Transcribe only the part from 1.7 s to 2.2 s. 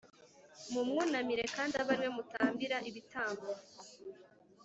abe ari we